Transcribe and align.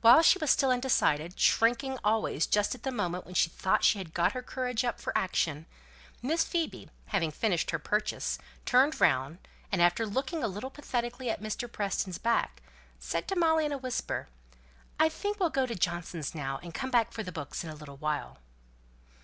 While 0.00 0.22
she 0.22 0.40
was 0.40 0.50
still 0.50 0.72
undecided, 0.72 1.38
shrinking 1.38 1.96
always 2.02 2.48
just 2.48 2.74
at 2.74 2.82
the 2.82 2.90
moment 2.90 3.24
when 3.24 3.34
she 3.36 3.48
thought 3.48 3.84
she 3.84 3.98
had 3.98 4.12
got 4.12 4.32
her 4.32 4.42
courage 4.42 4.84
up 4.84 5.00
for 5.00 5.16
action, 5.16 5.66
Miss 6.20 6.42
Phoebe, 6.42 6.90
having 7.06 7.30
finished 7.30 7.70
her 7.70 7.78
purchase, 7.78 8.38
turned 8.66 9.00
round, 9.00 9.38
and 9.70 9.80
after 9.80 10.04
looking 10.04 10.42
a 10.42 10.48
little 10.48 10.68
pathetically 10.68 11.30
at 11.30 11.40
Mr. 11.40 11.70
Preston's 11.70 12.18
back, 12.18 12.60
said 12.98 13.28
to 13.28 13.36
Molly 13.36 13.64
in 13.64 13.70
a 13.70 13.78
whisper 13.78 14.26
"I 14.98 15.08
think 15.08 15.38
we'll 15.38 15.48
go 15.50 15.64
to 15.66 15.76
Johnson's 15.76 16.34
now, 16.34 16.58
and 16.60 16.74
come 16.74 16.90
back 16.90 17.12
for 17.12 17.22
the 17.22 17.30
books 17.30 17.62
in 17.62 17.70
a 17.70 17.76
little 17.76 17.98
while." 17.98 18.38